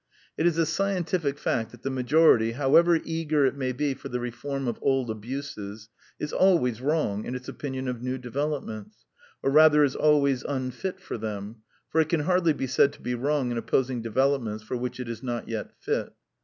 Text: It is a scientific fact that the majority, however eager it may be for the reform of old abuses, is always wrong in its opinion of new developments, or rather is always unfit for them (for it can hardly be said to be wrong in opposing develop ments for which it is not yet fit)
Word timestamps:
It 0.35 0.47
is 0.47 0.57
a 0.57 0.65
scientific 0.65 1.37
fact 1.37 1.69
that 1.69 1.83
the 1.83 1.91
majority, 1.91 2.53
however 2.53 2.99
eager 3.05 3.45
it 3.45 3.55
may 3.55 3.71
be 3.71 3.93
for 3.93 4.09
the 4.09 4.19
reform 4.19 4.67
of 4.67 4.79
old 4.81 5.11
abuses, 5.11 5.89
is 6.19 6.33
always 6.33 6.81
wrong 6.81 7.23
in 7.23 7.35
its 7.35 7.47
opinion 7.47 7.87
of 7.87 8.01
new 8.01 8.17
developments, 8.17 9.05
or 9.43 9.51
rather 9.51 9.83
is 9.83 9.95
always 9.95 10.41
unfit 10.41 10.99
for 10.99 11.19
them 11.19 11.57
(for 11.87 12.01
it 12.01 12.09
can 12.09 12.21
hardly 12.21 12.53
be 12.53 12.65
said 12.65 12.93
to 12.93 12.99
be 13.03 13.13
wrong 13.13 13.51
in 13.51 13.59
opposing 13.59 14.01
develop 14.01 14.41
ments 14.41 14.63
for 14.63 14.75
which 14.75 14.99
it 14.99 15.07
is 15.07 15.21
not 15.21 15.47
yet 15.47 15.69
fit) 15.79 16.11